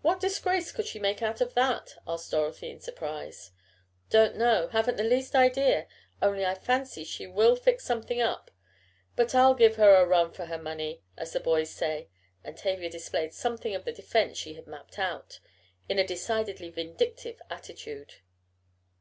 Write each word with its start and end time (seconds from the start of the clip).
"What 0.00 0.20
disgrace 0.20 0.70
could 0.70 0.86
she 0.86 1.00
make 1.00 1.22
out 1.22 1.40
of 1.40 1.54
that?" 1.54 1.94
asked 2.06 2.30
Dorothy 2.30 2.70
in 2.70 2.78
surprise. 2.78 3.50
"Don't 4.10 4.36
know, 4.36 4.68
haven't 4.68 4.94
the 4.96 5.02
least 5.02 5.34
idea, 5.34 5.88
only 6.22 6.46
I 6.46 6.54
fancy 6.54 7.02
she 7.02 7.26
will 7.26 7.56
fix 7.56 7.84
something 7.84 8.20
up. 8.20 8.52
But 9.16 9.34
I'll 9.34 9.54
give 9.56 9.74
her 9.74 9.96
'a 9.96 10.06
run 10.06 10.30
for 10.30 10.46
her 10.46 10.56
money,' 10.62 11.02
as 11.16 11.32
the 11.32 11.40
boys 11.40 11.70
say," 11.70 12.08
and 12.44 12.56
Tavia 12.56 12.88
displayed 12.88 13.34
something 13.34 13.74
of 13.74 13.84
the 13.84 13.90
defense 13.92 14.38
she 14.38 14.54
had 14.54 14.68
"mapped 14.68 15.00
out" 15.00 15.40
in 15.88 15.98
a 15.98 16.06
decidedly 16.06 16.70
vindictive 16.70 17.42
attitude. 17.50 18.18